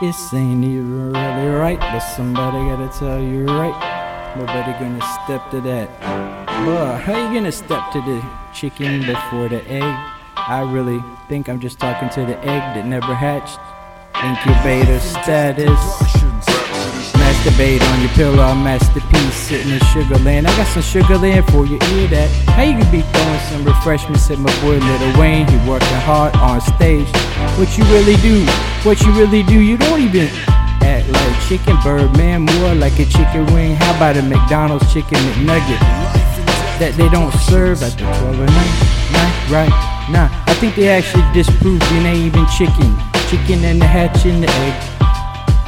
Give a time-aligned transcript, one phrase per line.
[0.00, 3.74] This ain't even really right, but somebody gotta tell you right.
[4.36, 5.88] Nobody gonna step to that.
[6.64, 8.22] But how you gonna step to the
[8.54, 9.82] chicken before the egg?
[10.36, 13.58] I really think I'm just talking to the egg that never hatched.
[14.22, 15.80] Incubator status.
[17.18, 20.46] Masturbate on your pillow, masterpiece sitting in sugar Sugarland.
[20.46, 22.30] I got some sugar Sugarland for you, hear that?
[22.54, 25.48] How you could be throwing some refreshments at my boy Little Wayne?
[25.48, 27.08] He working hard on stage.
[27.58, 28.46] What you really do?
[28.88, 29.60] What you really do?
[29.60, 30.28] You don't even
[30.80, 32.40] act like chicken bird, man.
[32.40, 33.76] More like a chicken wing.
[33.76, 35.78] How about a McDonald's chicken McNugget
[36.80, 38.74] that they don't serve at the 12 of night?
[39.12, 40.08] Nah, right?
[40.08, 42.96] Nah, I think they actually disproved it ain't even chicken.
[43.28, 44.72] Chicken and the hatch and the egg.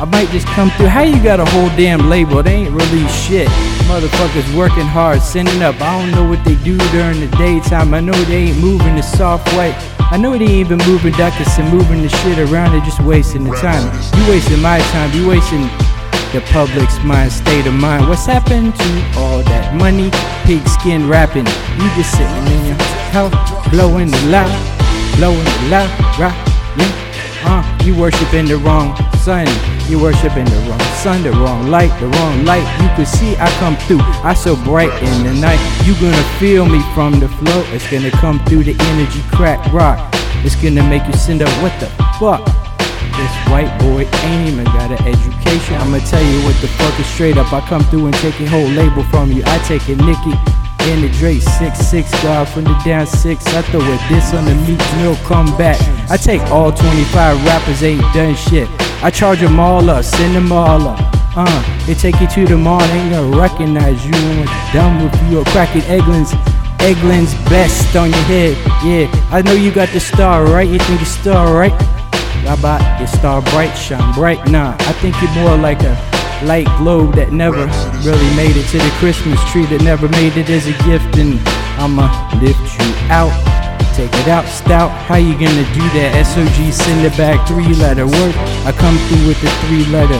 [0.00, 0.86] I might just come through.
[0.88, 2.42] How you got a whole damn label?
[2.42, 3.48] They ain't really shit.
[3.84, 5.78] Motherfuckers working hard, sending up.
[5.82, 7.92] I don't know what they do during the daytime.
[7.92, 9.76] I know they ain't moving the soft white.
[10.12, 12.72] I know they ain't even moving duckets and moving the shit around.
[12.72, 13.86] They're just wasting the time.
[14.18, 15.12] You wasting my time.
[15.12, 15.62] You wasting
[16.32, 18.08] the public's mind, state of mind.
[18.08, 20.10] What's happened to all that money?
[20.44, 21.46] Pigskin rapping.
[21.46, 22.78] You just sitting in your
[23.14, 23.34] house,
[23.70, 24.50] blowing the loud,
[25.16, 26.34] blowing the loud, right?
[26.76, 27.10] Yeah.
[27.46, 29.46] Uh, you worshiping the wrong sun.
[29.90, 32.62] You worshiping the wrong sun, the wrong light, the wrong light.
[32.80, 33.98] You can see I come through.
[34.22, 35.58] I so bright in the night.
[35.84, 37.64] You gonna feel me from the flow.
[37.74, 39.98] It's gonna come through the energy crack rock.
[40.46, 41.50] It's gonna make you send up.
[41.60, 41.90] What the
[42.22, 42.46] fuck?
[43.18, 45.74] This white boy ain't even got an education.
[45.82, 47.52] I'ma tell you what the fuck is straight up.
[47.52, 49.42] I come through and take a whole label from you.
[49.44, 50.38] I take a Nicki
[50.86, 53.44] and the Drake six six God from the down six.
[53.48, 55.80] I throw a diss on the Meek Mill come back.
[56.08, 58.68] I take all 25 rappers ain't done shit.
[59.02, 61.00] I charge them all up, send them all up.
[61.34, 64.12] Uh, they take you to the mall, they ain't gonna recognize you.
[64.14, 66.32] And what's done with you, a cracking Eggland's,
[66.80, 68.56] Eggland's best on your head.
[68.84, 70.68] Yeah, I know you got the star, right?
[70.68, 71.72] You think the star, right?
[72.44, 74.46] How about your star bright, shine bright?
[74.48, 75.96] Nah, I think you're more like a
[76.44, 77.66] light globe that never
[78.04, 81.16] really made it to the Christmas tree, that never made it as a gift.
[81.16, 81.40] And
[81.80, 82.08] I'ma
[82.42, 83.32] lift you out,
[84.00, 84.90] take it out, stout.
[85.04, 86.24] How you gonna do that?
[86.24, 88.34] SOG, send it back, three letter word.
[88.64, 90.16] I come through with the three letter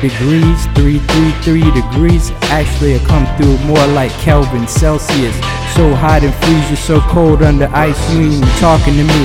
[0.00, 2.30] degrees, three, three, three degrees.
[2.48, 5.36] Actually, I come through more like Kelvin Celsius.
[5.76, 9.24] So hot and freeze, you so cold under ice, you ain't even talking to me.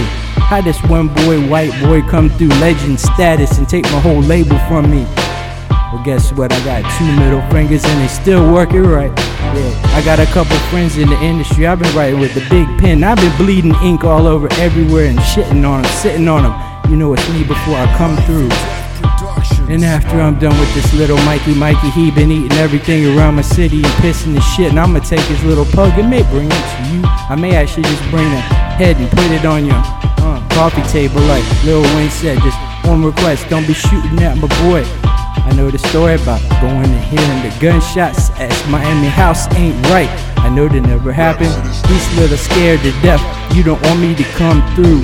[0.52, 4.60] How this one boy, white boy, come through legend status and take my whole label
[4.68, 5.04] from me?
[5.94, 6.52] Well, guess what?
[6.52, 9.12] I got two middle fingers and they still working right.
[9.54, 11.68] I got a couple friends in the industry.
[11.68, 13.04] I've been writing with the big pen.
[13.04, 16.92] I've been bleeding ink all over everywhere and shitting on them, sitting on them.
[16.92, 18.50] You know it's me before I come through.
[19.70, 23.42] And after I'm done with this little Mikey Mikey, he been eating everything around my
[23.42, 24.72] city and pissing the shit.
[24.72, 27.02] And I'ma take his little pug and may bring it to you.
[27.04, 28.42] I may actually just bring the
[28.80, 32.40] head and put it on your uh, coffee table like Lil Wayne said.
[32.40, 35.11] Just one request, don't be shooting at my boy.
[35.46, 40.10] I know the story about going and hearing the gunshots at Miami House ain't right.
[40.38, 41.54] I know that never happened.
[41.88, 43.22] He's little scared to death.
[43.56, 45.04] You don't want me to come through.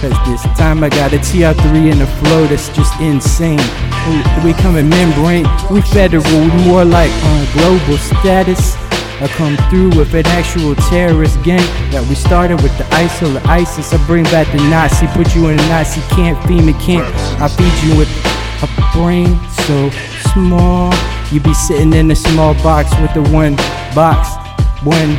[0.00, 3.62] Cause this time I got a TR3 in the flow that's just insane.
[4.42, 8.74] We, coming membrane, we federal, we more like on global status.
[9.22, 13.48] I come through with an actual terrorist gang that we started with the ISIL, the
[13.48, 13.92] ISIS.
[13.92, 17.06] I bring back the Nazi, put you in a Nazi camp, FEMA camp.
[17.40, 18.10] I feed you with
[18.62, 19.90] a brain so
[20.32, 20.92] small.
[21.30, 23.56] You be sitting in a small box with the one
[23.94, 24.28] box,
[24.84, 25.14] one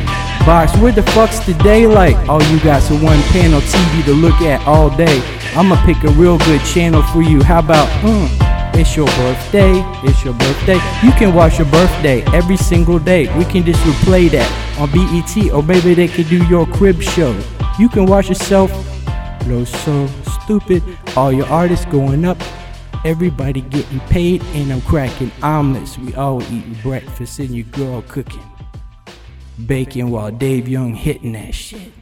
[0.46, 0.76] box.
[0.78, 2.16] Where the fuck's the daylight?
[2.28, 5.20] All you got's a one panel TV to look at all day.
[5.56, 7.42] I'ma pick a real good channel for you.
[7.42, 8.28] How about, mm,
[8.74, 9.72] it's your birthday,
[10.02, 10.80] it's your birthday.
[11.02, 13.26] You can watch your birthday every single day.
[13.38, 17.38] We can just replay that on BET, or maybe they could do your crib show.
[17.78, 18.70] You can watch yourself.
[19.46, 20.08] No, so
[20.42, 20.82] stupid.
[21.16, 22.38] All your artists going up.
[23.04, 25.98] Everybody getting paid, and I'm cracking omelets.
[25.98, 28.42] We all eating breakfast, and your girl cooking
[29.66, 31.92] bacon while Dave Young hitting that shit.